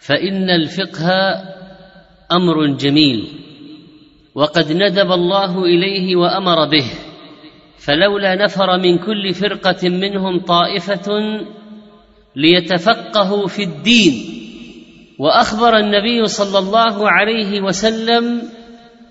[0.00, 1.10] فإن الفقه
[2.32, 3.28] أمر جميل
[4.34, 6.84] وقد ندب الله إليه وأمر به
[7.78, 11.40] فلولا نفر من كل فرقة منهم طائفة
[12.36, 14.14] ليتفقهوا في الدين
[15.18, 18.42] وأخبر النبي صلى الله عليه وسلم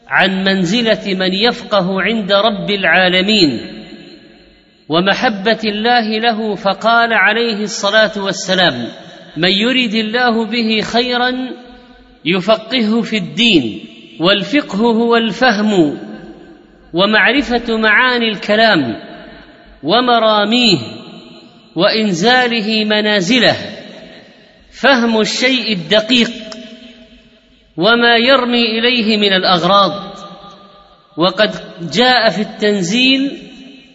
[0.07, 3.77] عن منزلة من يفقه عند رب العالمين
[4.89, 8.87] ومحبة الله له فقال عليه الصلاة والسلام
[9.37, 11.31] من يرد الله به خيرا
[12.25, 13.85] يفقهه في الدين
[14.19, 15.97] والفقه هو الفهم
[16.93, 18.95] ومعرفة معاني الكلام
[19.83, 20.77] ومراميه
[21.75, 23.55] وإنزاله منازله
[24.71, 26.31] فهم الشيء الدقيق
[27.77, 30.17] وما يرمي إليه من الأغراض.
[31.17, 31.51] وقد
[31.93, 33.37] جاء في التنزيل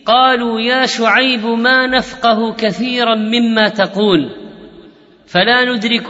[0.07, 4.42] قالوا يا شعيب ما نفقه كثيرا مما تقول.
[5.27, 6.09] فلا ندرك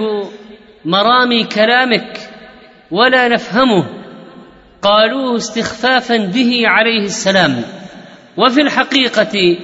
[0.84, 2.18] مرامي كلامك
[2.90, 3.86] ولا نفهمه.
[4.82, 7.62] قالوه استخفافا به عليه السلام.
[8.36, 9.56] وفي الحقيقة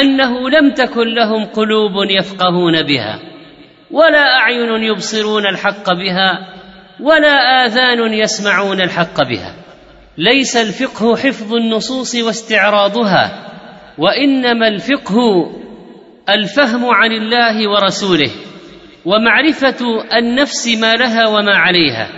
[0.00, 3.20] أنه لم تكن لهم قلوب يفقهون بها
[3.90, 6.54] ولا أعين يبصرون الحق بها
[7.00, 9.54] ولا آذان يسمعون الحق بها.
[10.18, 13.48] ليس الفقه حفظ النصوص واستعراضها
[13.98, 15.16] وإنما الفقه
[16.28, 18.30] الفهم عن الله ورسوله.
[19.08, 19.76] ومعرفة
[20.18, 22.10] النفس ما لها وما عليها.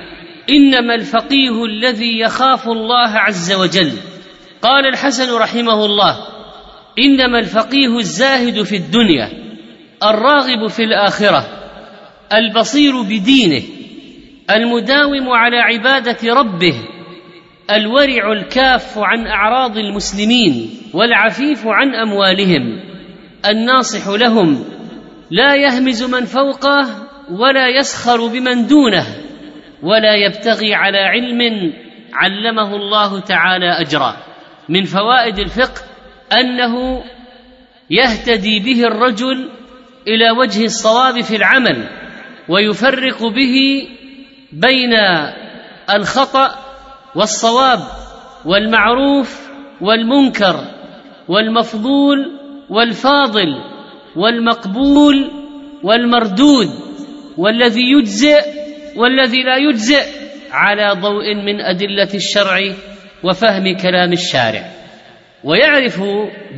[0.50, 3.92] إنما الفقيه الذي يخاف الله عز وجل.
[4.62, 6.17] قال الحسن رحمه الله
[6.98, 9.28] إنما الفقيه الزاهد في الدنيا
[10.02, 11.46] الراغب في الآخرة
[12.33, 13.62] البصير بدينه
[14.51, 16.74] المداوم على عبادة ربه
[17.70, 22.80] الورع الكاف عن أعراض المسلمين والعفيف عن أموالهم
[23.51, 24.64] الناصح لهم
[25.30, 26.86] لا يهمز من فوقه
[27.30, 29.07] ولا يسخر بمن دونه
[29.83, 31.73] ولا يبتغي على علم
[32.13, 34.17] علمه الله تعالى أجرا.
[34.69, 35.83] من فوائد الفقه
[36.33, 37.05] أنه
[37.90, 39.51] يهتدي به الرجل
[40.08, 41.89] إلى وجه الصواب في العمل
[42.48, 43.89] ويفرق به
[44.52, 44.92] بين
[45.90, 46.55] الخطأ
[47.14, 47.80] والصواب
[48.45, 50.64] والمعروف والمنكر
[51.29, 52.40] والمفضول
[52.70, 53.70] والفاضل.
[54.16, 55.30] والمقبول
[55.82, 56.68] والمردود
[57.38, 58.42] والذي يجزئ
[58.96, 60.04] والذي لا يجزئ
[60.52, 62.60] على ضوء من أدلة الشرع
[63.24, 64.70] وفهم كلام الشارع
[65.44, 66.02] ويعرف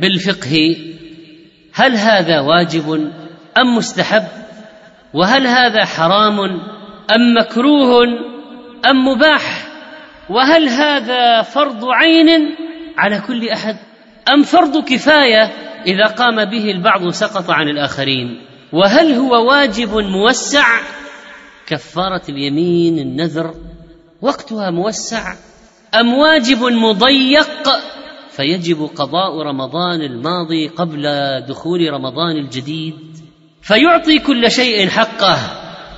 [0.01, 0.75] بالفقه
[1.73, 3.11] هل هذا واجب
[3.57, 4.23] أم مستحب
[5.13, 6.39] وهل هذا حرام
[7.15, 8.03] أم مكروه
[8.89, 9.67] أم مباح
[10.29, 12.55] وهل هذا فرض عين
[12.97, 13.75] على كل أحد
[14.33, 15.51] أم فرض كفاية
[15.87, 18.41] إذا قام به البعض سقط عن الآخرين.
[18.73, 20.65] وهل هو واجب موسع؟
[21.67, 23.53] كفارة اليمين النذر
[24.21, 25.35] وقتها موسع.
[25.99, 27.69] أم واجب مضيق؟
[28.29, 31.03] فيجب قضاء رمضان الماضي قبل
[31.47, 32.95] دخول رمضان الجديد.
[33.61, 35.37] فيعطي كل شيء حقه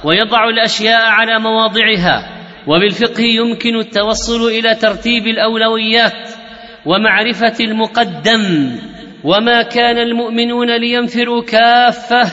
[0.05, 2.31] ويضع الأشياء على مواضعها.
[2.67, 6.29] وبالفقه يمكن التوصل إلى ترتيب الأولويات
[6.85, 8.75] ومعرفة المقدم.
[9.25, 12.23] وما كان المؤمنون لينفروا كافه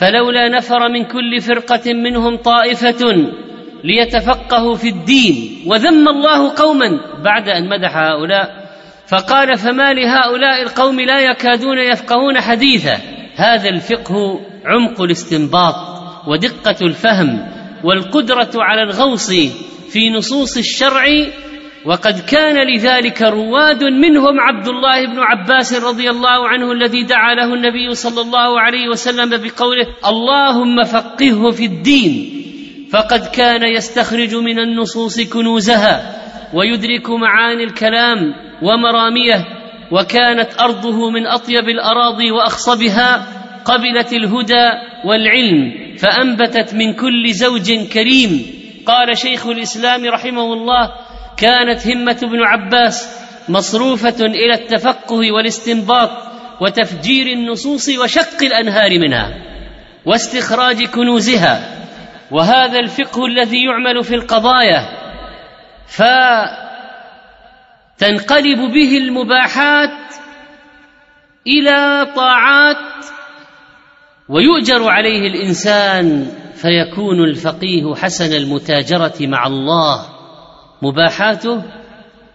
[0.00, 3.32] فلولا نفر من كل فرقه منهم طائفه
[3.84, 8.68] ليتفقهوا في الدين وذم الله قوما بعد ان مدح هؤلاء
[9.06, 12.98] فقال فما لهؤلاء القوم لا يكادون يفقهون حديثا
[13.36, 15.74] هذا الفقه عمق الاستنباط
[16.26, 17.48] ودقه الفهم
[17.84, 19.30] والقدره على الغوص
[19.90, 21.04] في نصوص الشرع
[21.84, 27.54] وقد كان لذلك رواد منهم عبد الله بن عباس رضي الله عنه الذي دعا له
[27.54, 32.38] النبي صلى الله عليه وسلم بقوله اللهم فقهه في الدين
[32.92, 36.22] فقد كان يستخرج من النصوص كنوزها
[36.54, 39.44] ويدرك معاني الكلام ومراميه
[39.92, 43.26] وكانت أرضه من أطيب الأراضي وأخصبها
[43.64, 44.68] قبلت الهدى
[45.04, 48.46] والعلم فأنبتت من كل زوج كريم.
[48.86, 50.92] قال شيخ الإسلام رحمه الله
[51.38, 53.18] كانت همة ابن عباس
[53.48, 56.10] مصروفة إلى التفقه والاستنباط
[56.60, 59.34] وتفجير النصوص وشق الأنهار منها
[60.06, 61.78] واستخراج كنوزها
[62.30, 64.88] وهذا الفقه الذي يعمل في القضايا
[67.96, 70.14] فتنقلب به المباحات
[71.46, 73.04] إلى طاعات
[74.28, 80.17] ويؤجر عليه الإنسان فيكون الفقيه حسن المتاجرة مع الله.
[80.82, 81.62] مباحاته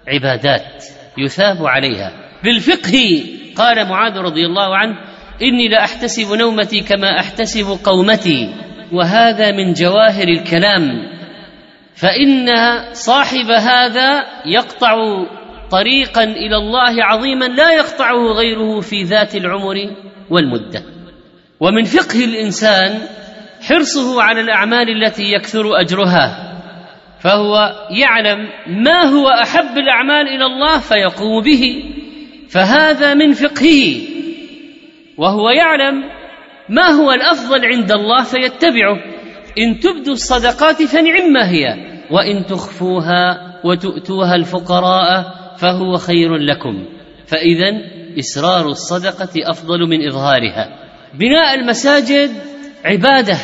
[0.08, 0.86] عبادات
[1.18, 2.12] يثاب عليها.
[2.44, 3.24] بالفقه
[3.58, 4.96] قال معاذ رضي الله عنه
[5.42, 8.54] إني لاحتسب نومتي كما أحتسب قومتي
[8.92, 10.90] وهذا من جواهر الكلام.
[11.96, 12.48] فإن
[12.94, 14.96] صاحب هذا يقطع
[15.72, 19.76] طريقا إلى الله عظيما لا يقطعه غيره في ذات العمر
[20.30, 20.84] والمدة.
[21.60, 23.00] ومن فقه الإنسان
[23.62, 26.53] حرصه على الأعمال التي يكثر أجرها.
[27.24, 31.84] فهو يعلم ما هو أحب الأعمال إلى الله فيقوم به.
[32.50, 34.02] فهذا من فقهه.
[35.18, 36.04] وهو يعلم
[36.70, 38.98] ما هو الأفضل عند الله فيتبعه.
[39.58, 41.66] إن تبدوا الصدقات فنعما هي
[42.12, 45.26] وإن تخفوها وتؤتوها الفقراء
[45.58, 46.86] فهو خير لكم.
[47.28, 47.72] فاذا
[48.20, 50.80] إسرار الصدقة أفضل من إظهارها.
[51.14, 52.32] بناء المساجد
[52.86, 53.38] عبادة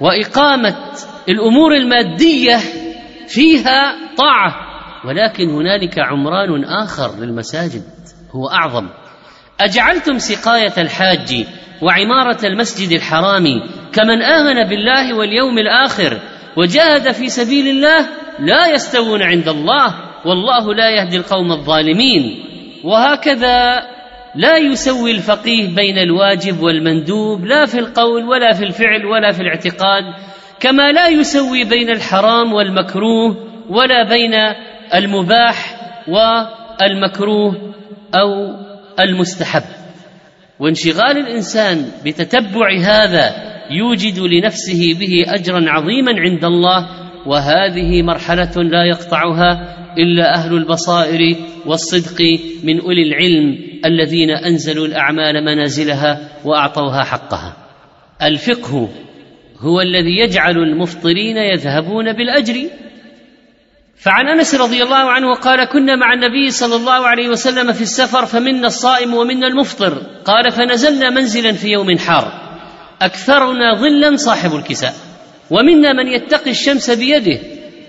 [0.00, 0.76] وإقامة
[1.28, 2.56] الأمور المادية
[3.28, 4.68] فيها طاعة.
[5.04, 7.82] ولكن هنالك عمران آخر للمساجد
[8.32, 8.88] هو أعظم.
[9.60, 11.46] أجعلتم سقاية الحاج
[11.82, 13.44] وعمارة المسجد الحرام
[13.92, 16.18] كمن آمن بالله واليوم الآخر
[16.56, 18.06] وجاهد في سبيل الله
[18.38, 19.94] لا يستوون عند الله
[20.24, 22.44] والله لا يهدي القوم الظالمين.
[22.84, 23.82] وهكذا
[24.34, 30.04] لا يسوي الفقيه بين الواجب والمندوب لا في القول ولا في الفعل ولا في الاعتقاد.
[30.60, 33.36] كما لا يسوي بين الحرام والمكروه
[33.68, 34.34] ولا بين
[34.94, 35.76] المباح
[36.08, 37.74] والمكروه
[38.14, 38.54] أو
[39.00, 39.62] المستحب.
[40.60, 43.34] وانشغال الإنسان بتتبع هذا
[43.70, 46.88] يوجد لنفسه به أجرا عظيما عند الله
[47.26, 52.22] وهذه مرحلة لا يقطعها إلا أهل البصائر والصدق
[52.64, 57.56] من أولي العلم الذين أنزلوا الأعمال منازلها وأعطوها حقها.
[58.22, 58.88] الفقه
[59.60, 62.70] هو الذي يجعل المفطرين يذهبون بالأجر.
[63.96, 68.26] فعن أنس رضي الله عنه قال كنا مع النبي صلى الله عليه وسلم في السفر
[68.26, 70.02] فمنا الصائم ومنا المفطر.
[70.24, 72.32] قال فنزلنا منزلا في يوم حار
[73.02, 74.94] أكثرنا ظلا صاحب الكساء
[75.50, 77.38] ومنا من يتقي الشمس بيده.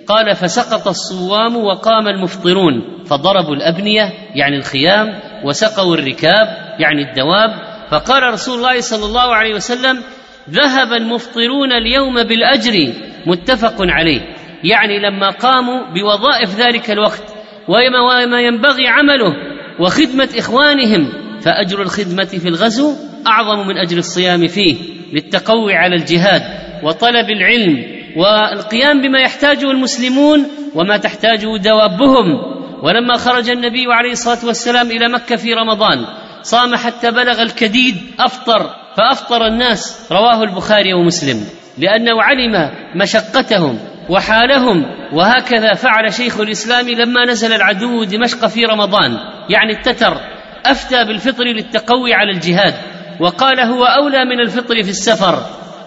[0.07, 6.48] قال فسقط الصوام وقام المفطرون فضربوا الأبنية يعني الخيام وسقوا الركاب
[6.80, 7.50] يعني الدواب.
[7.92, 10.04] فقال رسول الله صلى الله عليه وسلم
[10.50, 12.94] ذهب المفطرون اليوم بالأجر
[13.26, 14.22] متفق عليه.
[14.64, 17.24] يعني لما قاموا بوظائف ذلك الوقت
[17.68, 19.34] وما ينبغي عمله
[19.80, 22.96] وخدمة إخوانهم فأجر الخدمة في الغزو
[23.28, 24.76] أعظم من أجر الصيام فيه
[25.14, 26.42] للتقوي على الجهاد
[26.84, 27.86] وطلب العلم
[28.18, 32.60] والقيام بما يحتاجه المسلمون وما تحتاجه دوابهم.
[32.84, 36.06] ولما خرج النبي عليه الصلاة والسلام إلى مكة في رمضان
[36.42, 41.46] صام حتى بلغ الكديد أفطر فأفطر الناس رواه البخاري ومسلم
[41.78, 43.80] لأنه علم مشقتهم
[44.10, 49.12] وحالهم وهكذا فعل شيخ الإسلام لما نزل العدو دمشق في رمضان
[49.50, 50.18] يعني التتر
[50.66, 52.74] أفتى بالفطر للتقوي على الجهاد
[53.19, 55.45] وقال هو أولى من الفطر في السفر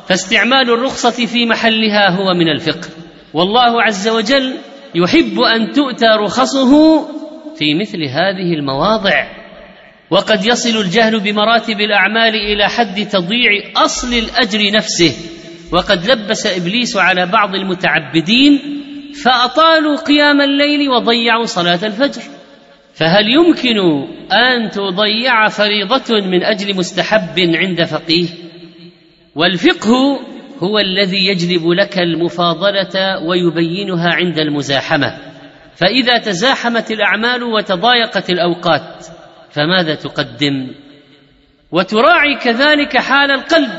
[0.08, 2.88] فاستعمال الرخصة في محلها هو من الفقه.
[3.34, 4.54] والله عز وجل
[4.94, 7.02] يحب أن تؤتى رخصه
[7.56, 9.41] في مثل هذه المواضع.
[10.12, 15.12] وقد يصل الجهل بمراتب الأعمال إلى حد تضييع أصل الأجر نفسه.
[15.72, 18.60] وقد لبس إبليس على بعض المتعبدين
[19.24, 22.22] فأطالوا قيام الليل وضيعوا صلاة الفجر.
[22.94, 23.78] فهل يمكن
[24.32, 28.28] أن تضيع فريضة من أجل مستحب عند فقيه؟
[29.34, 30.20] والفقه
[30.58, 35.18] هو الذي يجلب لك المفاضلة ويبينها عند المزاحمة.
[35.76, 39.06] فإذا تزاحمت الأعمال وتضايقت الأوقات
[39.52, 40.74] فماذا تقدم؟
[41.72, 43.70] وتراعي كذلك حال القلب.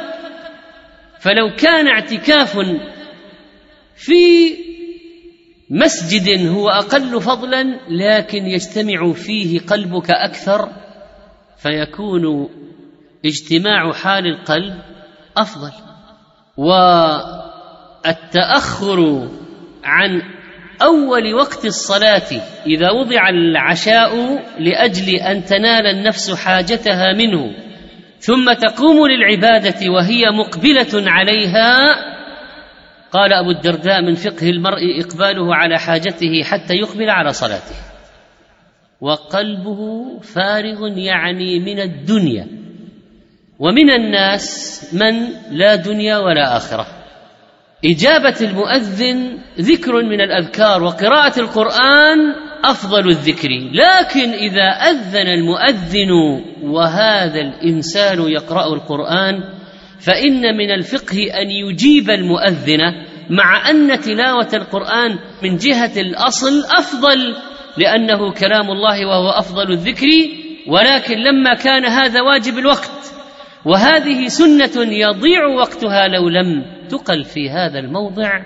[1.19, 2.57] فلو كان اعتكاف
[3.95, 4.53] في
[5.69, 10.69] مسجد هو أقل فضلا لكن يجتمع فيه قلبك أكثر
[11.57, 12.49] فيكون
[13.25, 14.81] اجتماع حال القلب
[15.37, 15.71] أفضل.
[18.03, 19.29] والتأخر
[19.83, 20.32] عن
[20.83, 27.55] أول وقت الصلاة إذا وضع العشاء لأجل أن تنال النفس حاجتها منه
[28.19, 31.77] ثم تقوم للعبادة وهي مقبلة عليها
[33.11, 37.75] قال أبو الدرداء من فقه المرء إقباله على حاجته حتى يقبل على صلاته.
[39.01, 39.79] وقلبه
[40.19, 42.47] فارغ يعني من الدنيا
[43.59, 47.02] ومن الناس من لا دنيا ولا آخرة.
[47.85, 53.49] إجابة المؤذن ذكر من الأذكار وقراءة القرآن أفضل الذكر.
[53.73, 56.11] لكن إذا أذن المؤذن
[56.63, 59.43] وهذا الإنسان يقرأ القرآن
[59.99, 62.79] فإن من الفقه أن يجيب المؤذن
[63.29, 67.35] مع أن تلاوة القرآن من جهة الأصل أفضل
[67.77, 70.07] لأنه كلام الله وهو أفضل الذكر
[70.67, 73.12] ولكن لما كان هذا واجب الوقت
[73.65, 78.41] وهذه سنة يضيع وقتها لو لم تقل في هذا الموضع.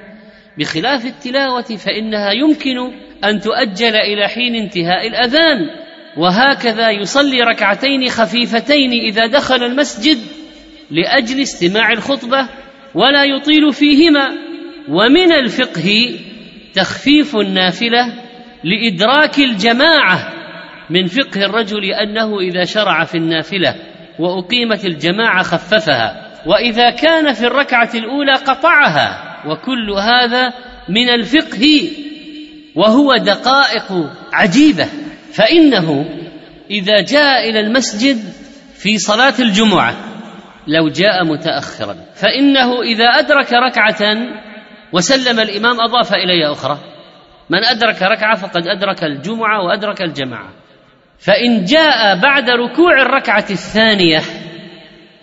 [0.58, 2.78] بخلاف التلاوة فإنها يمكن
[3.24, 5.70] أن تؤجل إلى حين انتهاء الأذان.
[6.18, 10.18] وهكذا يصلي ركعتين خفيفتين إذا دخل المسجد
[10.92, 12.50] لأجل استماع الخطبة
[12.96, 14.30] ولا يطيل فيهما.
[14.90, 16.20] ومن الفقه
[16.74, 18.14] تخفيف النافلة
[18.64, 20.34] لإدراك الجماعة
[20.90, 23.76] من فقه الرجل أنه إذا شرع في النافلة.
[24.20, 30.54] وأقيمت الجماعة خففها وإذا كان في الركعة الأولى قطعها وكل هذا
[30.90, 31.90] من الفقه
[32.76, 34.88] وهو دقائق عجيبة
[35.34, 36.06] فإنه
[36.70, 38.18] إذا جاء إلى المسجد
[38.76, 39.96] في صلاة الجمعة
[40.68, 44.18] لو جاء متأخرا فإنه إذا أدرك ركعة
[44.94, 46.80] وسلم الإمام أضاف إليها أخرى
[47.50, 50.50] من أدرك ركعة فقد أدرك الجمعة وأدرك الجماعة.
[51.20, 54.22] فإن جاء بعد ركوع الركعة الثانية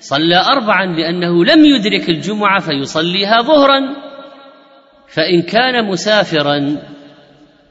[0.00, 3.80] صلى أربعا لأنه لم يدرك الجمعة فيصليها ظهرا
[5.08, 6.76] فإن كان مسافرا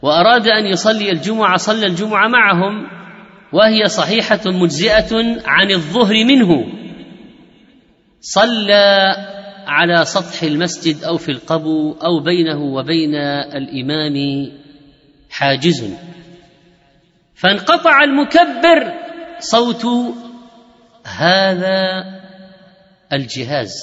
[0.01, 2.87] وأراد أن يصلي الجمعة صلى الجمعة معهم
[3.53, 6.65] وهي صحيحة مجزئة عن الظهر منه.
[8.21, 9.15] صلى
[9.67, 13.15] على سطح المسجد أو في القبو أو بينه وبين
[13.55, 14.47] الإمام
[15.29, 15.93] حاجز.
[17.35, 18.93] فانقطع المكبر
[19.39, 19.85] صوت
[21.05, 22.05] هذا
[23.13, 23.73] الجهاز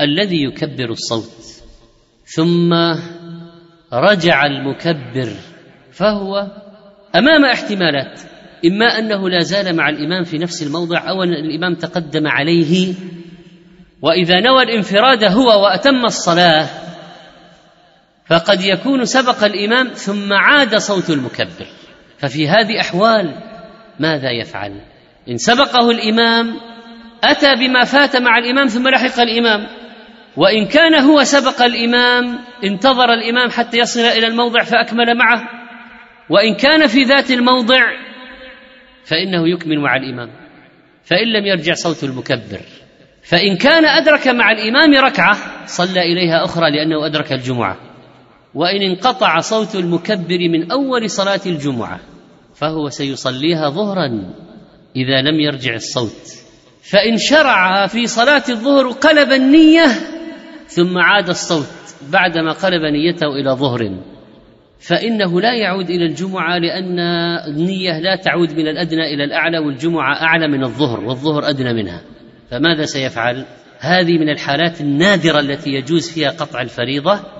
[0.00, 1.62] الذي يكبر الصوت.
[2.24, 2.72] ثم
[3.92, 5.32] رجع المكبر
[5.92, 6.46] فهو
[7.14, 8.20] أمام احتمالات
[8.66, 12.94] إما أنه لا زال مع الإمام في نفس الموضع أو أن الإمام تقدم عليه.
[14.02, 16.68] وإذا نوى الانفراد هو وأتم الصلاة
[18.26, 21.66] فقد يكون سبق الإمام ثم عاد صوت المكبر.
[22.20, 23.34] ففي هذه أحوال
[24.00, 24.80] ماذا يفعل؟
[25.28, 26.56] إن سبقه الإمام
[27.24, 29.66] أتى بما فات مع الإمام ثم لحق الإمام.
[30.36, 35.48] وإن كان هو سبق الإمام انتظر الإمام حتى يصل إلى الموضع فأكمل معه.
[36.30, 37.80] وإن كان في ذات الموضع
[39.04, 40.30] فإنه يكمل مع الإمام.
[41.04, 42.60] فإن لم يرجع صوت المكبر.
[43.22, 45.36] فإن كان أدرك مع الإمام ركعة
[45.66, 47.89] صلى إليها أخرى لأنه أدرك الجمعة.
[48.54, 52.00] وإن انقطع صوت المكبر من أول صلاة الجمعة
[52.54, 54.32] فهو سيصليها ظهرا
[54.96, 56.40] إذا لم يرجع الصوت.
[56.82, 59.86] فإن شرع في صلاة الظهر قلب النية
[60.66, 61.66] ثم عاد الصوت
[62.12, 63.98] بعدما قلب نيته إلى ظهر.
[64.80, 66.98] فإنه لا يعود إلى الجمعة لأن
[67.48, 72.02] النية لا تعود من الأدنى إلى الأعلى والجمعة أعلى من الظهر والظهر أدنى منها.
[72.50, 73.44] فماذا سيفعل؟
[73.78, 77.39] هذه من الحالات النادرة التي يجوز فيها قطع الفريضة.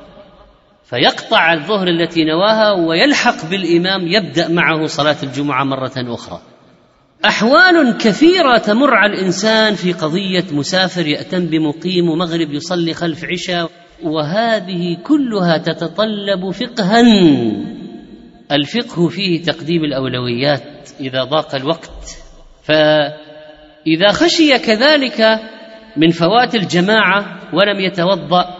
[0.90, 6.40] فيقطع الظهر التي نواها ويلحق بالإمام يبدأ معه صلاة الجمعة مرة أخرى.
[7.24, 13.70] أحوال كثيرة تمر على الإنسان في قضية مسافر يأتم بمقيم ومغرب يصلي خلف عشاء
[14.02, 17.02] وهذه كلها تتطلب فقها.
[18.52, 22.18] الفقه فيه تقديم الأولويات إذا ضاق الوقت.
[22.62, 25.40] فإذا خشي كذلك
[25.96, 28.59] من فوات الجماعة ولم يتوضأ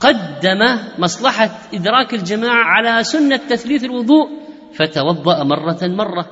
[0.00, 4.28] قدم مصلحة إدراك الجماعة على سنة تثليث الوضوء
[4.74, 6.26] فتوضأ مرة مرة.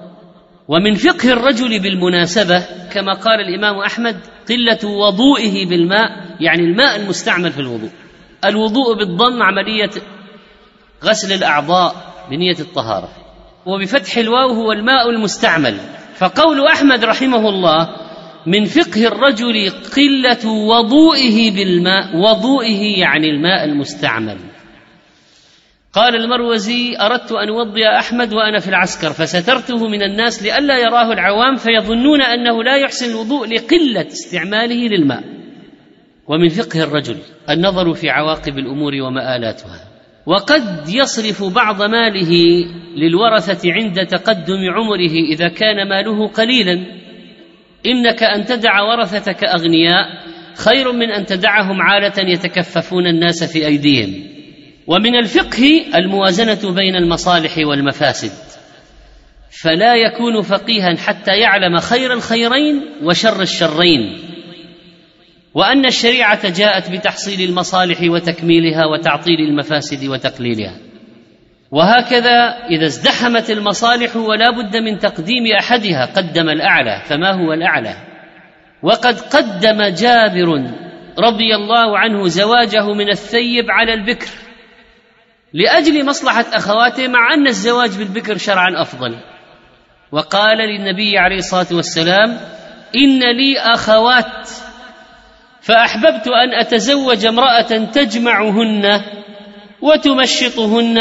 [0.69, 4.17] ومن فقه الرجل بالمناسبة كما قال الإمام أحمد
[4.49, 6.09] قلة وضوئه بالماء
[6.41, 7.91] يعني الماء المستعمل في الوضوء.
[8.45, 9.91] الوضوء بالضم عملية
[11.05, 11.95] غسل الأعضاء
[12.31, 13.09] بنية الطهارة.
[13.67, 15.77] وبفتح الواو هو الماء المستعمل.
[16.17, 18.02] فقول أحمد رحمه الله
[18.47, 24.37] من فقه الرجل قلة وضوئه بالماء وضوئه يعني الماء المستعمل.
[25.93, 31.57] قال المروزي أردت أن أوضي أحمد وأنا في العسكر فسترته من الناس لئلا يراه العوام
[31.57, 35.23] فيظنون أنه لا يحسن الوضوء لقلة استعماله للماء.
[36.29, 37.17] ومن فقه الرجل
[37.51, 39.81] النظر في عواقب الأمور ومآلاتها.
[40.27, 42.33] وقد يصرف بعض ماله
[42.97, 47.02] للورثة عند تقدم عمره إذا كان ماله قليلا.
[47.87, 50.07] إنك أن تدع ورثتك أغنياء
[50.57, 54.33] خير من أن تدعهم عالة يتكففون الناس في أيديهم.
[54.87, 58.33] ومن الفقه الموازنة بين المصالح والمفاسد.
[59.51, 64.19] فلا يكون فقيها حتى يعلم خير الخيرين وشر الشرين.
[65.55, 70.92] وأن الشريعة جاءت بتحصيل المصالح وتكميلها وتعطيل المفاسد وتقليلها.
[71.73, 77.95] وهكذا إذا ازدحمت المصالح ولا بد من تقديم أحدها قدم الأعلى فما هو الأعلى؟
[78.83, 80.49] وقد قدم جابر
[81.19, 84.29] رضي الله عنه زواجه من الثيب على البكر
[85.53, 89.17] لأجل مصلحة أخواته مع أن الزواج بالبكر شرعا أفضل.
[90.13, 92.31] وقال للنبي عليه الصلاة والسلام
[92.97, 94.49] إن لي أخوات
[95.61, 99.01] فأحببت أن أتزوج امرأة تجمعهن
[99.83, 100.99] وتمشطهن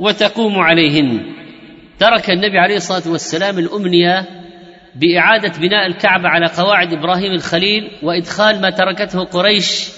[0.00, 1.20] وتقوم عليهن.
[1.98, 4.26] ترك النبي عليه الصلاة والسلام الأمنية
[4.94, 9.88] بإعادة بناء الكعبة على قواعد إبراهيم الخليل وإدخال ما تركته قريش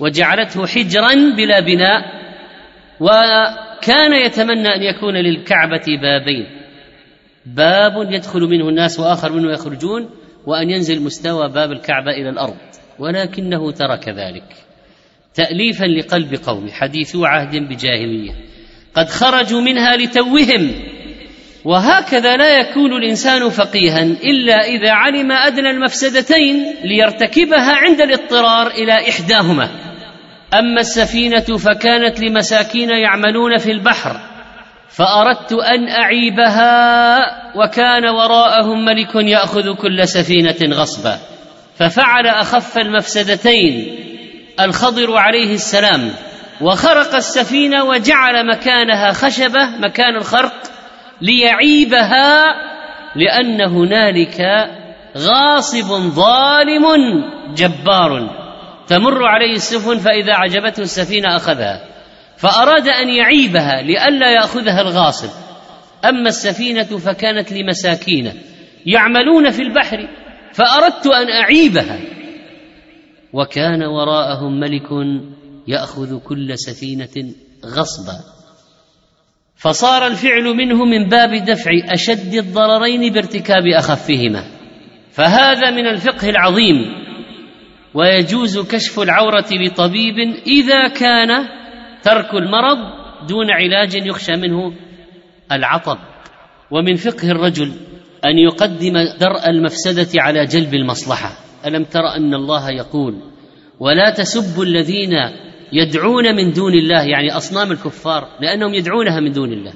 [0.00, 2.02] وجعلته حجرا بلا بناء
[3.00, 6.46] وكان يتمنى أن يكون للكعبة بابين.
[7.46, 10.10] باب يدخل منه الناس وآخر منه يخرجون
[10.46, 12.56] وأن ينزل مستوى باب الكعبة إلى الأرض.
[12.98, 14.56] ولكنه ترك ذلك.
[15.34, 18.47] تاليفا لقلب قوم حديثو عهد بجاهلية.
[18.94, 20.74] قد خرجوا منها لتوهم.
[21.64, 29.68] وهكذا لا يكون الإنسان فقيها إلا إذا علم أدنى المفسدتين ليرتكبها عند الاضطرار إلى إحداهما.
[30.54, 34.20] أما السفينة فكانت لمساكين يعملون في البحر
[34.88, 37.18] فأردت أن أعيبها
[37.56, 41.18] وكان وراءهم ملك يأخذ كل سفينة غصبا.
[41.78, 43.96] ففعل أخف المفسدتين
[44.60, 46.10] الخضر عليه السلام.
[46.60, 50.54] وخرق السفينة وجعل مكانها خشبة مكان الخرق
[51.20, 52.54] ليعيبها
[53.16, 54.40] لأن هنالك
[55.16, 56.84] غاصب ظالم
[57.54, 58.30] جبار
[58.86, 61.84] تمر عليه السفن فإذا عجبته السفينة أخذها.
[62.36, 65.28] فأراد أن يعيبها لئلا يأخذها الغاصب.
[66.04, 68.32] أما السفينة فكانت لمساكين
[68.86, 70.08] يعملون في البحر
[70.52, 71.98] فأردت أن أعيبها.
[73.32, 74.92] وكان وراءهم ملك
[75.68, 77.32] يأخذ كل سفينة
[77.64, 78.18] غصبا.
[79.56, 84.44] فصار الفعل منه من باب دفع أشد الضررين بارتكاب أخفهما.
[85.12, 86.76] فهذا من الفقه العظيم.
[87.94, 91.48] ويجوز كشف العورة لطبيب إذا كان
[92.02, 92.78] ترك المرض
[93.28, 94.72] دون علاج يخشى منه
[95.52, 95.98] العطب.
[96.70, 97.72] ومن فقه الرجل
[98.24, 101.32] أن يقدم درء المفسدة على جلب المصلحة.
[101.66, 103.22] ألم تر أن الله يقول
[103.80, 105.10] ولا تسبوا الذين
[105.72, 109.72] يدعون من دون الله يعني أصنام الكفار لأنهم يدعونها من دون الله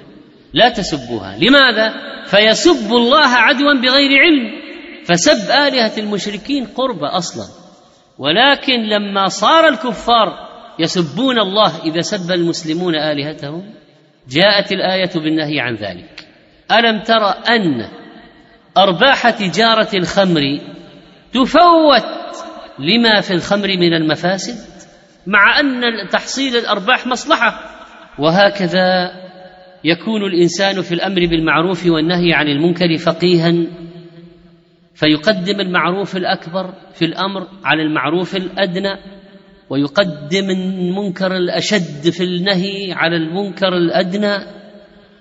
[0.54, 1.36] لا تسبوها.
[1.38, 4.62] لماذا؟ فيسب الله عدوا بغير علم.
[5.04, 7.44] فسب آلهة المشركين قربة أصلا.
[8.18, 13.74] ولكن لما صار الكفار يسبون الله إذا سب المسلمون آلهتهم
[14.30, 16.26] جاءت الآية بالنهي عن ذلك.
[16.72, 17.88] ألم تر أن
[18.76, 20.60] أرباح تجارة الخمر
[21.32, 22.04] تفوت
[22.78, 24.71] لما في الخمر من المفاسد؟
[25.26, 27.60] مع أن تحصيل الأرباح مصلحة.
[28.18, 29.12] وهكذا
[29.84, 33.52] يكون الإنسان في الأمر بالمعروف والنهي عن المنكر فقيها
[34.94, 38.98] فيقدم المعروف الأكبر في الأمر على المعروف الأدنى
[39.70, 44.38] ويقدم المنكر الأشد في النهي على المنكر الأدنى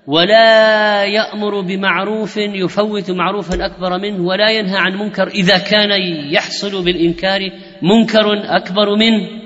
[0.06, 5.90] ولا يأمر بمعروف يفوت معروفا أكبر منه ولا ينهى عن منكر إذا كان
[6.32, 7.40] يحصل بالإنكار
[7.82, 9.41] منكر أكبر منه.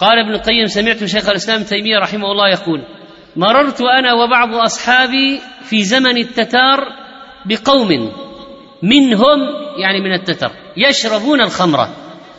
[0.00, 2.84] قال ابن القيم سمعت شيخ الإسلام تيمية رحمه الله يقول
[3.36, 6.78] مررت أنا وبعض أصحابي في زمن التتار
[7.46, 7.88] بقوم
[8.82, 9.38] منهم
[9.78, 11.88] يعني من التتر يشربون الخمر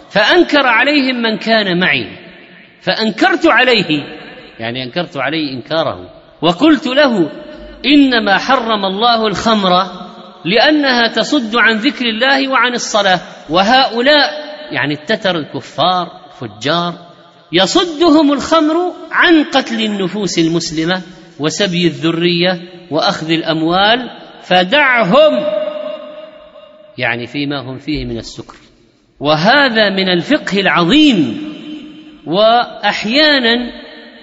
[0.10, 2.08] فأنكر عليهم من كان معي
[2.82, 4.04] فأنكرت عليه
[4.60, 6.10] يعني أنكرت عليه إنكاره
[6.42, 7.32] وقلت له
[7.86, 9.70] إنما حرم الله الخمر
[10.46, 13.20] لأنها تصد عن ذكر الله وعن الصلاة
[13.50, 14.30] وهؤلاء
[14.72, 16.08] يعني التتر الكفار
[16.40, 17.11] فجار
[17.54, 21.02] يصدهم الخمر عن قتل النفوس المسلمة
[21.40, 22.62] وسبي الذرية
[22.92, 24.10] وأخذ الأموال
[24.44, 25.62] فدعهم
[26.98, 28.56] يعني فيما هم فيه من السكر.
[29.20, 31.52] وهذا من الفقه العظيم.
[32.28, 33.56] وأحيانا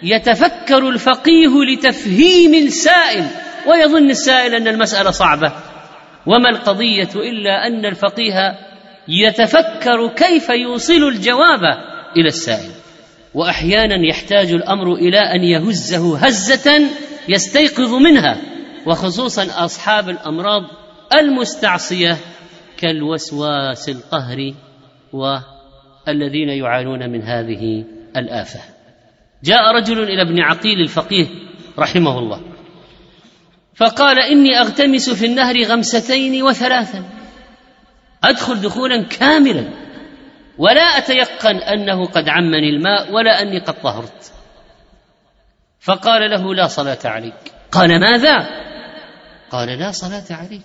[0.03, 3.25] يتفكر الفقيه لتفهيم السائل
[3.67, 5.53] ويظن السائل أن المسألة صعبة.
[6.27, 8.59] وما القضية إلا أن الفقيه
[9.09, 11.62] يتفكر كيف يوصل الجواب
[12.17, 12.78] إلى السائل.
[13.35, 16.81] وأحيانا يحتاج الأمر إلى أن يهزه هزة
[17.29, 18.37] يستيقظ منها
[18.87, 20.62] وخصوصا أصحاب الأمراض
[21.21, 22.17] المستعصية
[22.77, 24.55] كالوسواس القهري
[25.12, 27.85] والذين يعانون من هذه
[28.17, 28.61] الآفة.
[29.45, 31.27] جاء رجل إلى ابن عقيل الفقيه
[31.79, 32.41] رحمه الله
[33.75, 37.05] فقال إني أغتمس في النهر غمستين وثلاثا
[38.25, 39.64] أدخل دخولا كاملا
[40.59, 44.33] ولا أتيقن أنه قد عمني الماء ولا أني قد طهرت.
[45.81, 47.53] فقال له لا صلاة عليك.
[47.73, 48.37] قال ماذا؟
[49.51, 50.62] قال لا صلاة عليك.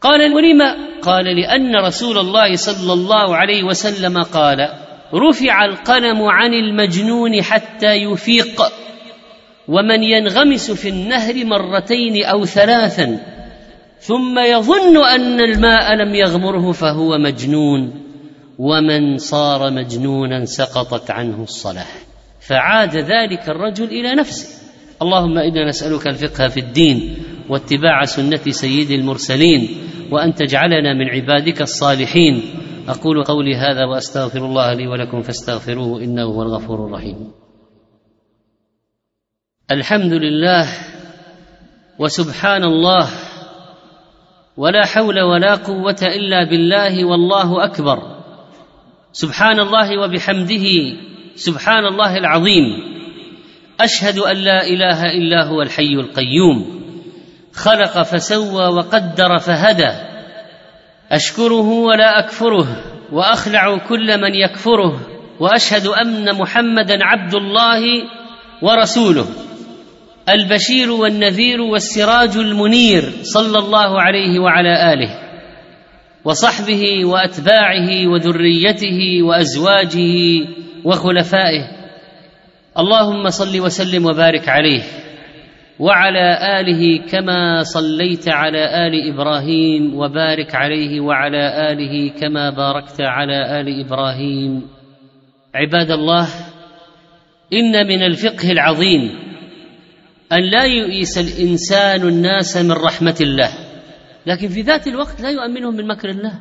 [0.00, 0.60] قال ولم
[1.02, 4.68] قال لأن رسول الله صلى الله عليه وسلم قال
[5.14, 8.62] رفع القلم عن المجنون حتى يفيق
[9.68, 13.18] ومن ينغمس في النهر مرتين أو ثلاثا
[14.00, 18.11] ثم يظن أن الماء لم يغمره فهو مجنون.
[18.62, 21.86] ومن صار مجنونا سقطت عنه الصلاه
[22.40, 24.62] فعاد ذلك الرجل إلى نفسه.
[25.02, 27.16] اللهم إنا نسألك الفقه في الدين
[27.50, 29.68] واتباع سنة سيد المرسلين
[30.10, 32.42] وأن تجعلنا من عبادك الصالحين.
[32.88, 37.32] أقول قولي هذا وأستغفر الله لي ولكم فاستغفروه إنه هو الغفور الرحيم.
[39.70, 40.68] الحمد لله
[41.98, 43.08] وسبحان الله
[44.56, 48.11] ولا حول ولا قوة إلا بالله والله أكبر.
[49.12, 50.66] سبحان الله وبحمده
[51.34, 52.64] سبحان الله العظيم.
[53.80, 56.82] أشهد أن لا إله إلا هو الحي القيوم.
[57.54, 59.92] خلق فسوى وقدر فهدى.
[61.12, 62.66] أشكره ولا أكفره
[63.12, 65.00] وأخلع كل من يكفره
[65.40, 67.82] وأشهد أن محمدا عبد الله
[68.62, 69.26] ورسوله.
[70.28, 75.31] البشير والنذير والسراج المنير صلى الله عليه وعلى آله.
[76.24, 80.46] وصحبه وأتباعه وذريته وأزواجه
[80.84, 81.64] وخلفائه.
[82.78, 84.82] اللهم صل وسلم وبارك عليه.
[85.78, 93.84] وعلى آله كما صليت على آل إبراهيم وبارك عليه وعلى آله كما باركت على آل
[93.86, 94.62] إبراهيم.
[95.54, 96.28] عباد الله
[97.52, 99.10] إن من الفقه العظيم
[100.32, 103.50] أن لا يؤيس الإنسان الناس من رحمة الله.
[104.26, 106.38] لكن في ذات الوقت لا يؤمنهم من مكر الله.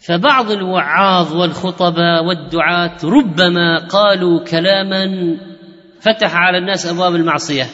[0.00, 5.06] فبعض الوعاظ والخطباء والدعاة ربما قالوا كلاما
[6.00, 7.66] فتح على الناس أبواب المعصية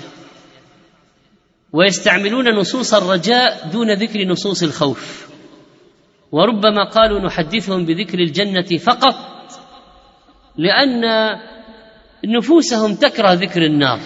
[1.73, 5.29] ويستعملون نصوص الرجاء دون ذكر نصوص الخوف.
[6.33, 9.15] وربما قالوا نحدثهم بذكر الجنة فقط
[10.57, 11.03] لأن
[12.25, 14.01] نفوسهم تكره ذكر النار.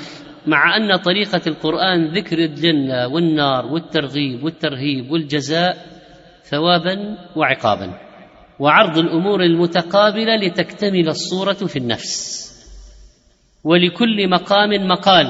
[0.46, 5.76] مع أن طريقة القرآن ذكر الجنة والنار والترغيب والترهيب والجزاء
[6.42, 7.98] ثوابا وعقابا.
[8.58, 12.40] وعرض الأمور المتقابلة لتكتمل الصورة في النفس.
[13.64, 15.26] ولكل مقام مقال.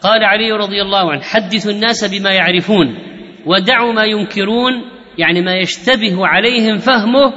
[0.00, 2.98] قال علي رضي الله عنه حدثوا الناس بما يعرفون
[3.46, 4.72] ودعوا ما ينكرون.
[5.18, 7.32] يعني ما يشتبه عليهم فهمه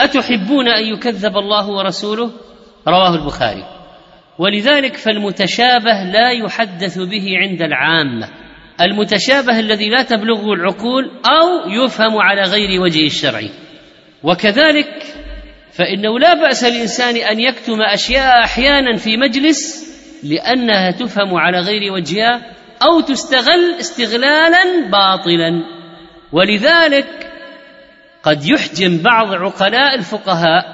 [0.00, 2.30] أتحبون أن يكذب الله ورسوله؟
[2.88, 3.77] رواه البخاري.
[4.38, 8.28] ولذلك فالمتشابه لا يحدث به عند العامة.
[8.80, 13.50] المتشابه الذي لا تبلغه العقول أو يفهم على غير وجه الشرعي
[14.22, 15.04] وكذلك
[15.72, 19.88] فإنه لا بأس للانسان أن يكتم أشياء أحيانا في مجلس
[20.24, 22.40] لأنها تفهم على غير وجهها
[22.82, 25.50] أو تستغل استغلالا باطلا.
[26.32, 27.30] ولذلك
[28.22, 30.64] قد يحجم بعض عقلاء الفقهاء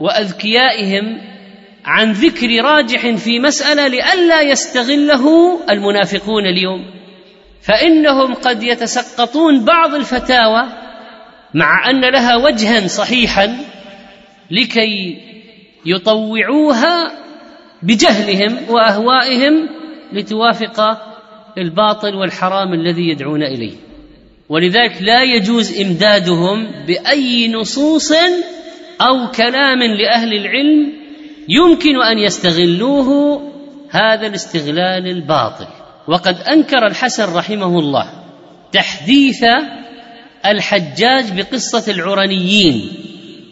[0.00, 1.31] وأذكيائهم
[1.84, 6.84] عن ذكر راجح في مسألة لئلا يستغله المنافقون اليوم.
[7.62, 10.62] فإنهم قد يتسقطون بعض الفتاوى
[11.54, 13.58] مع أن لها وجها صحيحا
[14.50, 15.18] لكي
[15.86, 17.12] يطوعوها
[17.82, 19.68] بجهلهم وأهوائهم
[20.12, 20.80] لتوافق
[21.58, 23.72] الباطل والحرام الذي يدعون إليه.
[24.48, 28.12] ولذلك لا يجوز إمدادهم بأي نصوص
[29.00, 31.01] أو كلام لأهل العلم
[31.48, 33.40] يمكن أن يستغلوه
[33.90, 35.66] هذا الاستغلال الباطل.
[36.08, 38.10] وقد أنكر الحسن رحمه الله
[38.72, 39.44] تحديث
[40.46, 42.88] الحجاج بقصة العرنيين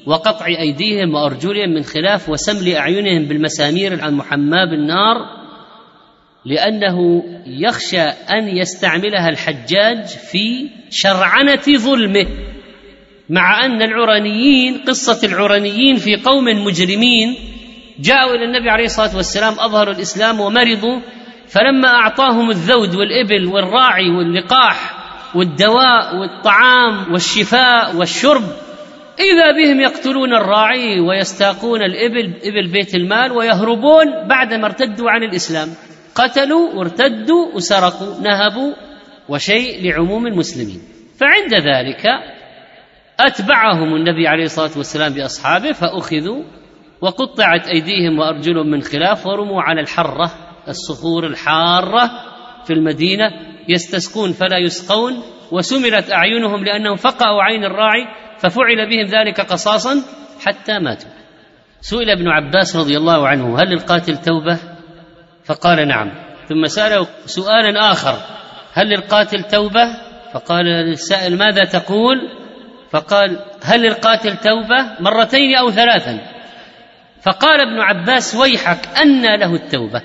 [0.07, 5.17] وقطع أيديهم وأرجلهم من خلاف وسمل أعينهم بالمسامير المحماه بالنار
[6.45, 12.27] لأنه يخشى أن يستعملها الحجاج في شرعنة ظلمه
[13.29, 17.35] مع أن العرنيين قصة العرنيين في قوم مجرمين
[18.01, 21.01] جاءوا إلى النبي عليه الصلاة والسلام أظهروا الإسلام ومرضوا
[21.49, 25.01] فلما أعطاهم الذود والإبل والراعي واللقاح
[25.35, 28.43] والدواء والطعام والشفاء والشرب
[29.21, 35.69] إذا بهم يقتلون الراعي ويستاقون الإبل إبل بيت المال ويهربون بعدما ارتدوا عن الإسلام.
[36.15, 38.75] قتلوا وارتدوا وسرقوا نهبوا
[39.29, 40.81] وشيء لعموم المسلمين.
[41.21, 42.07] فعند ذلك
[43.21, 46.43] أتبعهم النبي عليه الصلاة والسلام بأصحابه فأخذوا
[47.01, 50.31] وقطعت أيديهم وأرجلهم من خلاف ورموا على الحرة
[50.69, 52.11] الصخور الحارة
[52.65, 53.31] في المدينة
[53.69, 58.07] يستسقون فلا يسقون وسمرت أعينهم لأنهم فقعوا عين الراعي
[58.39, 60.03] ففعل بهم ذلك قصاصا
[60.47, 61.11] حتى ماتوا.
[61.81, 64.59] سئل ابن عباس رضي الله عنه هل للقاتل توبة؟
[65.45, 66.13] فقال نعم.
[66.49, 68.17] ثم سأله سؤالا آخر
[68.73, 69.85] هل للقاتل توبة؟
[70.35, 72.17] فقال للسائل ماذا تقول؟
[72.91, 76.30] فقال هل للقاتل توبة مرتين أو ثلاثا؟
[77.23, 80.03] فقال ابن عباس ويحك أنى له التوبة.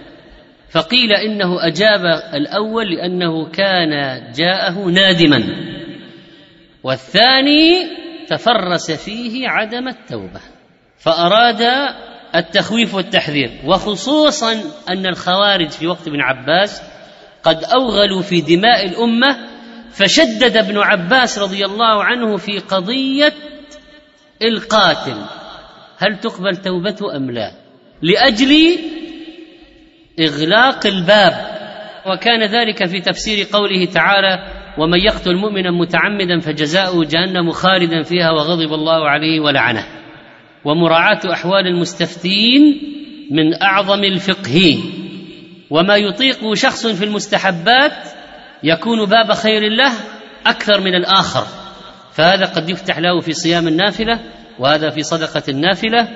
[0.69, 5.43] فقيل إنه أجاب الأول لأنه كان جاءه نادما.
[6.83, 7.89] والثاني
[8.27, 10.41] تفرس فيه عدم التوبة.
[10.97, 11.61] فأراد
[12.35, 13.51] التخويف والتحذير.
[13.65, 14.53] وخصوصا
[14.89, 16.81] أن الخوارج في وقت ابن عباس
[17.43, 19.37] قد أوغلوا في دماء الأمة.
[19.91, 23.33] فشدد ابن عباس رضي الله عنه في قضية
[24.43, 25.17] القاتل.
[25.97, 27.51] هل تقبل توبته أم لا؟
[28.01, 28.77] لأجل
[30.19, 31.55] إغلاق الباب.
[32.05, 38.73] وكان ذلك في تفسير قوله تعالى ومن يقتل مؤمنا متعمدا فجزاؤه جهنم خالدا فيها وغضب
[38.73, 39.85] الله عليه ولعنه.
[40.65, 42.81] ومراعاة أحوال المستفتين
[43.31, 44.79] من أعظم الفقه.
[45.69, 47.97] وما يطيق شخص في المستحبات
[48.63, 49.91] يكون باب خير له
[50.45, 51.47] أكثر من الآخر.
[52.13, 54.19] فهذا قد يفتح له في صيام النافلة
[54.59, 56.07] وهذا في صدقة النافلة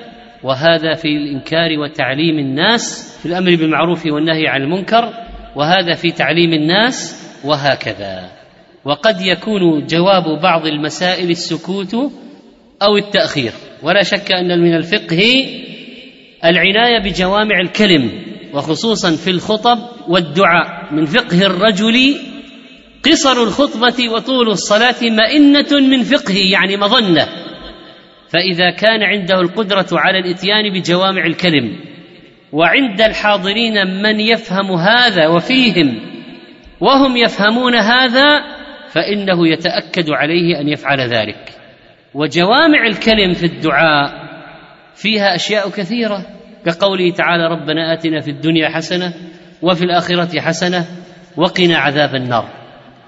[0.42, 5.12] وهذا في الإنكار وتعليم الناس في الأمر بالمعروف والنهي عن المنكر
[5.56, 8.30] وهذا في تعليم الناس وهكذا.
[8.84, 11.94] وقد يكون جواب بعض المسائل السكوت
[12.82, 13.52] أو التأخير.
[13.82, 15.46] ولا شك أن من الفقه
[16.44, 18.10] العناية بجوامع الكلم
[18.54, 20.94] وخصوصا في الخطب والدعاء.
[20.94, 22.16] من فقه الرجل
[23.04, 27.28] قصر الخطبة وطول الصلاة مئنة من فقهه يعني مظنة.
[28.32, 31.80] فإذا كان عنده القدرة على الإتيان بجوامع الكلم
[32.52, 36.00] وعند الحاضرين من يفهم هذا وفيهم
[36.80, 38.40] وهم يفهمون هذا
[38.88, 41.50] فإنه يتأكد عليه أن يفعل ذلك.
[42.14, 44.12] وجوامع الكلم في الدعاء
[44.94, 46.26] فيها أشياء كثيرة
[46.66, 49.14] كقوله تعالى ربنا آتنا في الدنيا حسنة
[49.62, 50.84] وفي الآخرة حسنة
[51.36, 52.48] وقنا عذاب النار.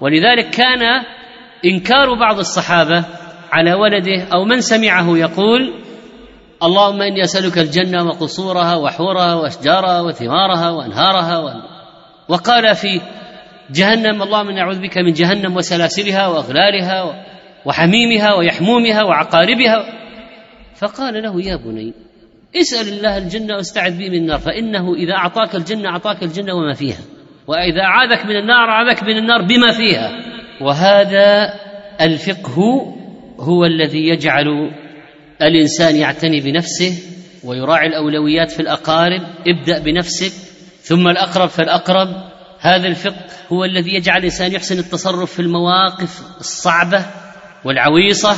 [0.01, 1.03] ولذلك كان
[1.65, 3.05] إنكار بعض الصحابة
[3.53, 5.73] على ولده أو من سمعه يقول
[6.63, 11.53] اللهم إني أسألك الجنة وقصورها وحورها وأشجارها وثمارها وأنهارها.
[12.29, 13.01] وقال في
[13.71, 17.25] جهنم اللهم إني أعوذ بك من جهنم وسلاسلها وأغلالها
[17.65, 19.85] وحميمها ويحمومها وعقاربها.
[20.75, 21.93] فقال له يا بني
[22.55, 27.01] اسأل الله الجنة واستعذ به من النار فإنه إذا أعطاك الجنة أعطاك الجنة وما فيها.
[27.47, 30.11] وإذا اعاذك من النار اعاذك من النار بما فيها.
[30.61, 31.53] وهذا
[32.01, 32.57] الفقه
[33.39, 34.71] هو الذي يجعل
[35.41, 36.97] الإنسان يعتني بنفسه
[37.43, 39.21] ويراعي الأولويات في الأقارب.
[39.47, 40.31] ابدأ بنفسك
[40.81, 42.07] ثم الأقرب فالأقرب.
[42.59, 47.05] هذا الفقه هو الذي يجعل الإنسان يحسن التصرف في المواقف الصعبة
[47.65, 48.35] والعويصة.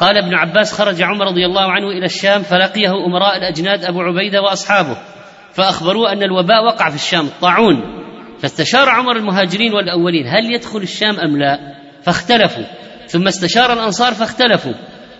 [0.00, 4.42] قال ابن عباس خرج عمر رضي الله عنه إلى الشام فلقيه أمراء الأجناد أبو عبيدة
[4.42, 4.96] وأصحابه
[5.52, 7.82] فأخبروه أن الوباء وقع في الشام طاعون
[8.38, 11.58] فاستشار عمر المهاجرين والأولين هل يدخل الشام أم لا؟
[12.02, 12.64] فاختلفوا.
[13.14, 14.72] ثم استشار الأنصار فاختلفوا.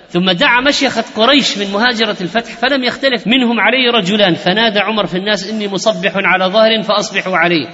[0.09, 4.35] ثم دعا مشيخة قريش من مهاجرة الفتح فلم يختلف منهم عليه رجلان.
[4.35, 7.67] فنادى عمر في الناس إني مصبح على ظهر فأصبحوا عليه.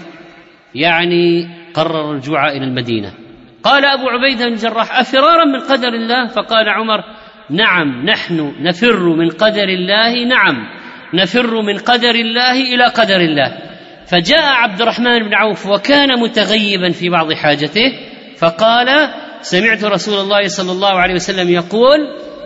[0.74, 3.12] يعني قرر الرجوع إلى المدينة.
[3.62, 7.04] قال أبو عبيدة بن الجراح أفرارا من قدر الله؟ فقال عمر
[7.50, 10.56] نعم نحن نفر من قدر الله نعم
[11.14, 13.59] نفر من قدر الله إلى قدر الله.
[14.06, 17.92] فجاء عبد الرحمن بن عوف وكان متغيبا في بعض حاجته
[18.38, 18.88] فقال
[19.42, 21.98] سمعت رسول الله صلى الله عليه وسلم يقول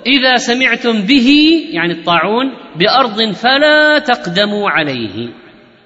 [0.07, 1.29] إذا سمعتم به
[1.71, 5.29] يعني الطاعون بأرض فلا تقدموا عليه.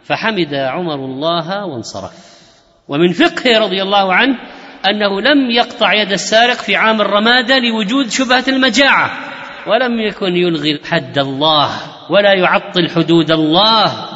[0.04, 2.12] فحمد عمر الله وانصرف.
[2.88, 4.36] ومن فقهه رضي الله عنه
[4.90, 9.10] أنه لم يقطع يد السارق في عام الرمادة لوجود شبهة المجاعة
[9.66, 11.70] ولم يكن يلغي حد الله
[12.10, 14.08] ولا يعطل حدود الله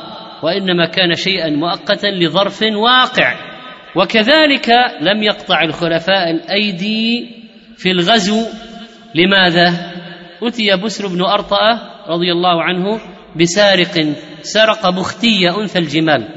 [0.43, 3.52] وإنما كان شيئا مؤقتا لظرف واقع.
[3.97, 7.31] وكذلك لم يقطع الخلفاء الأيدي
[7.77, 8.47] في الغزو.
[9.15, 9.93] لماذا؟
[10.43, 13.01] أتي بسر بن أرطأة رضي الله عنه
[13.37, 16.29] بسارق سرق بختيه أنثى الجمال.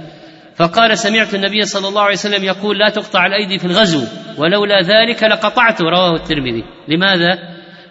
[0.55, 4.03] فقال سمعت النبي صلى الله عليه وسلم يقول لا تقطع الأيدي في الغزو
[4.37, 6.63] ولولا ذلك لقطعت رواه الترمذي.
[6.87, 7.39] لماذا؟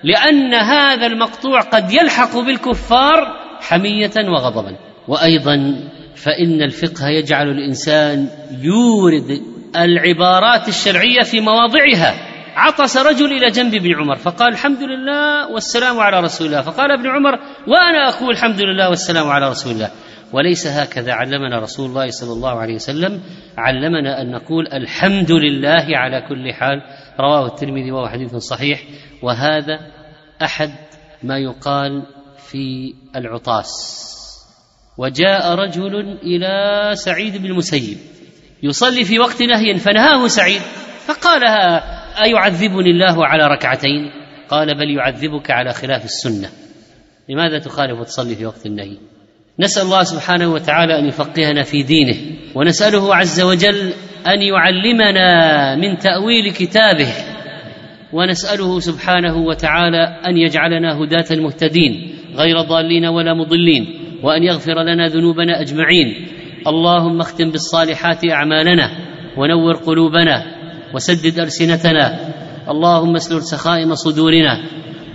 [0.04, 4.76] لأن هذا المقطوع قد يلحق بالكفار حمية وغضبا.
[5.08, 5.56] وأيضا
[6.14, 8.28] فإن الفقه يجعل الإنسان
[8.60, 12.14] يورد العبارات الشرعية في مواضعها.
[12.56, 16.60] عطس رجل إلى جنب ابن عمر فقال الحمد لله والسلام على رسول الله.
[16.60, 19.90] فقال ابن عمر وأنا أقول الحمد لله والسلام على رسول الله.
[20.32, 23.20] وليس هكذا علمنا رسول الله صلى الله عليه وسلم.
[23.58, 26.82] علمنا أن نقول الحمد لله على كل حال.
[27.20, 28.82] رواه الترمذي وهو حديث صحيح.
[29.22, 29.78] وهذا
[30.42, 30.70] أحد
[31.22, 32.02] ما يقال
[32.50, 33.70] في العطاس.
[34.98, 37.98] وجاء رجل إلى سعيد بن المسيب.
[38.62, 40.60] يصلي في وقت نهي فنهاه سعيد
[41.06, 41.44] فقال
[42.24, 44.10] أيعذبني الله على ركعتين؟
[44.48, 46.48] قال بل يعذبك على خلاف السنة.
[47.28, 48.96] لماذا تخالف وتصلي في وقت النهي؟
[49.58, 52.16] نسأل الله سبحانه وتعالى أن يفقهنا في دينه
[52.54, 53.92] ونسأله عز وجل
[54.26, 57.08] أن يعلمنا من تأويل كتابه
[58.12, 65.60] ونسأله سبحانه وتعالى أن يجعلنا هداة مهتدين غير ضالين ولا مضلين وأن يغفر لنا ذنوبنا
[65.60, 66.28] أجمعين.
[66.66, 68.90] اللهم اختم بالصالحات أعمالنا
[69.36, 70.42] ونور قلوبنا
[70.94, 72.18] وسدد ألسنتنا
[72.68, 74.54] اللهم اسلل سخائم صدورنا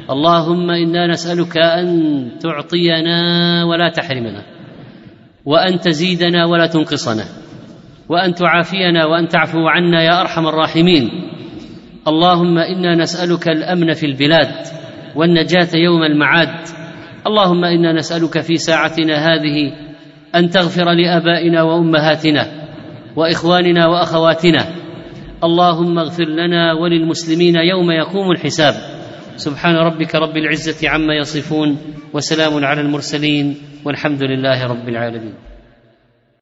[0.10, 1.88] اللهم إنا نسألك أن
[2.40, 3.18] تعطينا
[3.66, 4.44] ولا تحرمنا
[5.46, 7.26] وأن تزيدنا ولا تنقصنا
[8.10, 11.10] وأن تعافينا وأن تعفو عنا يا أرحم الراحمين
[12.08, 14.52] اللهم إنا نسألك الأمن في البلاد
[15.16, 16.68] والنجاة يوم المعاد
[17.28, 19.89] اللهم إنا نسألك في ساعتنا هذه
[20.36, 22.48] أن تغفر لآبائنا وأمهاتنا
[23.16, 24.66] وإخواننا وأخواتنا.
[25.44, 28.74] اللهم اغفر لنا وللمسلمين يوم يقوم الحساب.
[29.36, 31.78] سبحان ربك رب العزة عما يصفون
[32.14, 35.49] وسلام على المرسلين والحمد لله رب العالمين.